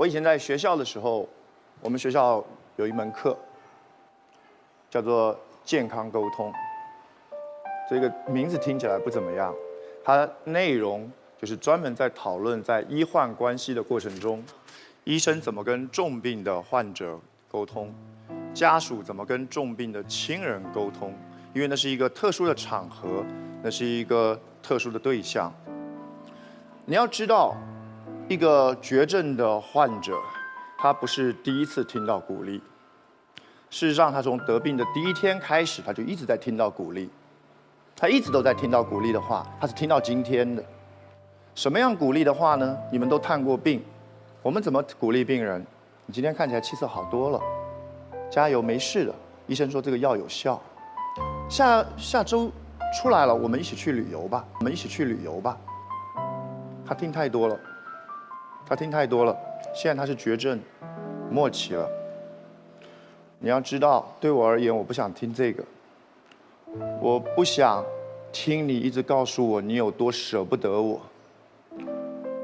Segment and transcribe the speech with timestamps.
[0.00, 1.28] 我以前在学校的时候，
[1.82, 2.42] 我们学校
[2.76, 3.36] 有一门课
[4.88, 6.50] 叫做健康沟通。
[7.86, 9.54] 这个名字听起来不怎么样，
[10.02, 14.42] 它内容就是专门在讨论在医患关系的过程中，
[15.04, 17.20] 医生怎么跟重病的患者
[17.50, 17.92] 沟通，
[18.54, 21.14] 家属怎么跟重病的亲人沟通，
[21.52, 23.22] 因为那是一个特殊的场合，
[23.62, 25.52] 那是一个特殊的对象。
[26.86, 27.54] 你要知道。
[28.30, 30.16] 一个绝症的患者，
[30.78, 32.62] 他不是第一次听到鼓励。
[33.70, 37.10] 事实上，他从得病的第一天开始，他就一直在听到鼓励。
[37.96, 40.64] 他一直都在听到鼓励的话，他是听到今天的。
[41.56, 42.78] 什么样鼓励的话呢？
[42.92, 43.82] 你们都探过病，
[44.42, 45.66] 我们怎么鼓励病人？
[46.06, 47.42] 你今天看起来气色好多了，
[48.30, 49.12] 加油，没事的。
[49.48, 50.62] 医生说这个药有效。
[51.48, 52.48] 下下周
[52.96, 54.44] 出来了，我们一起去旅游吧。
[54.60, 55.58] 我们一起去旅游吧。
[56.86, 57.58] 他听太多了。
[58.66, 59.36] 他听太多了，
[59.74, 60.60] 现在他是绝症，
[61.30, 61.88] 末期了。
[63.38, 65.64] 你要知道，对我而言，我不想听这个。
[67.00, 67.84] 我不想
[68.30, 71.00] 听你一直告诉我你有多舍不得我。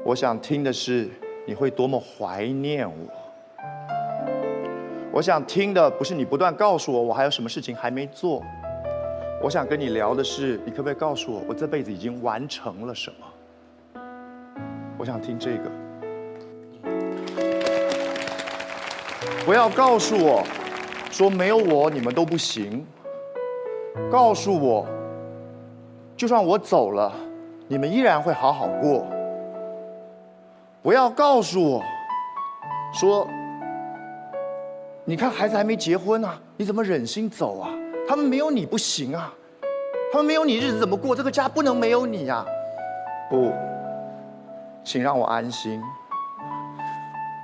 [0.03, 1.09] 我想听的是
[1.45, 2.95] 你会多么怀念我。
[5.13, 8.43] 我想听的不是你不断告诉我我还有什么事情还没做。
[9.41, 13.09] 我想跟你聊的是，你可不可以告诉我我这辈子已经完成了什
[13.93, 14.01] 么？
[14.97, 15.86] 我想听这个。
[19.47, 20.43] 不要告诉我，
[21.09, 22.85] 说没有我你们都不行。
[24.11, 24.85] 告诉我，
[26.17, 27.09] 就算我走了，
[27.65, 29.07] 你们依然会好好过。
[30.83, 31.81] 不要告诉我，
[32.91, 33.25] 说，
[35.05, 37.69] 你看孩子还没结婚啊，你怎么忍心走啊？
[38.05, 39.33] 他们没有你不行啊，
[40.11, 41.15] 他们没有你日子怎么过？
[41.15, 42.45] 这个家不能没有你呀！
[43.29, 43.53] 不，
[44.83, 45.81] 请让我安心，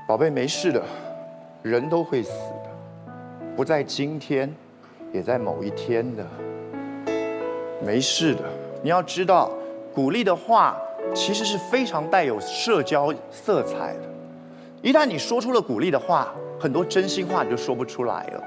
[0.05, 0.83] 宝贝，没事的。
[1.63, 2.69] 人都会死的，
[3.55, 4.53] 不在今天，
[5.13, 6.25] 也在某一天的。
[7.81, 8.43] 没事的，
[8.81, 9.49] 你要知道，
[9.93, 10.77] 鼓励的话
[11.15, 14.01] 其实是非常带有社交色彩的。
[14.81, 18.43] 一旦你说出了鼓励的话，很多真心话你就说不出来了。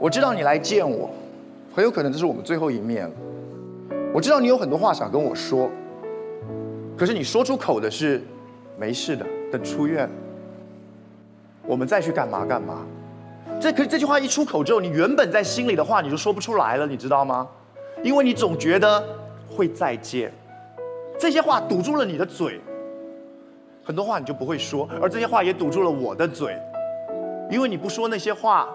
[0.00, 1.10] 我知道你来见我，
[1.74, 3.14] 很有可能这是我们最后一面了。
[4.12, 5.68] 我知道你有很多话想跟我说，
[6.96, 8.22] 可是你说出口的是
[8.78, 10.08] 没事的，等出院。
[11.66, 12.84] 我们再去干嘛干嘛？
[13.60, 17.46] 这可这句话一出口之后，你原本在心里的话你就说不出来了，你知道吗？
[18.02, 19.02] 因为你总觉得
[19.48, 20.32] 会再见，
[21.18, 22.60] 这些话堵住了你的嘴，
[23.82, 26.58] 很多话你就不会说，而这些话也堵住了我的嘴，
[27.50, 28.68] 因为你不说那些话，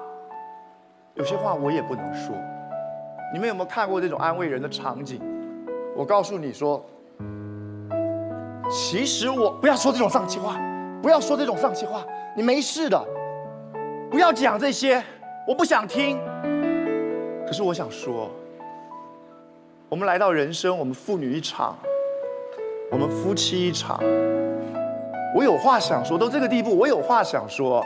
[1.13, 2.33] 有些话我也不能说。
[3.31, 5.21] 你们有没有看过这种安慰人的场景？
[5.95, 6.83] 我告诉你说，
[8.71, 10.57] 其实我不要说这种丧气话，
[11.01, 12.05] 不要说这种丧气话。
[12.35, 13.03] 你没事的，
[14.09, 15.03] 不要讲这些，
[15.47, 16.19] 我不想听。
[17.45, 18.29] 可是我想说，
[19.89, 21.75] 我们来到人生，我们父女一场，
[22.91, 23.99] 我们夫妻一场。
[25.35, 27.83] 我有话想说，到这个地步，我有话想说。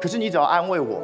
[0.00, 1.00] 可是你只要安慰我，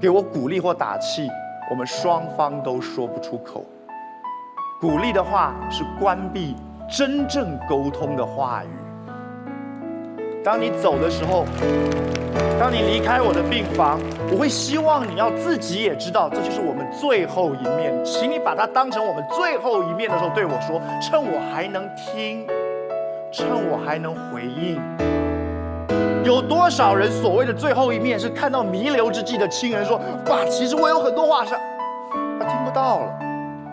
[0.00, 1.28] 给我鼓励或打气，
[1.68, 3.64] 我们双方都说不出口。
[4.80, 6.54] 鼓励的话是关闭
[6.92, 8.68] 真正沟通的话语。
[10.44, 11.46] 当你走的时候，
[12.60, 13.98] 当你离开我的病房，
[14.30, 17.98] 我会希望你要自己也知道，这就是我们最后一面。
[18.04, 22.46] 请你把它当成我们最后一面的时候对我说：“趁我还能听，
[23.32, 24.78] 趁我还能回应。”
[26.26, 29.98] 有多少人所谓的最后一面是看到弥留之际的亲人说
[30.28, 31.54] ：“爸，其实我有很多话是。”
[32.38, 33.18] 他听不到了。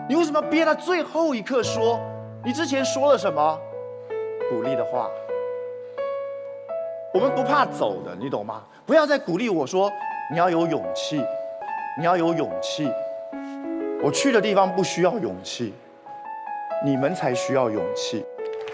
[0.08, 2.00] 你为什么要憋到最后一刻说？
[2.42, 3.60] 你之前说了什么
[4.48, 5.10] 鼓励的话？
[7.12, 8.64] 我们不怕走的，你懂吗？
[8.86, 9.92] 不要再鼓励我说
[10.30, 11.22] 你要有勇气，
[11.98, 12.90] 你要有勇气。
[14.02, 15.74] 我去的地方不需要勇气，
[16.82, 18.24] 你们才需要勇气。